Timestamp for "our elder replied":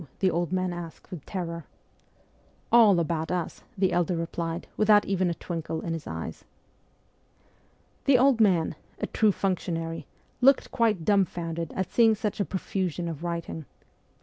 3.79-4.65